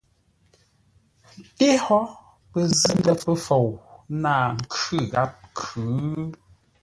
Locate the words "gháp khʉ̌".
5.11-5.91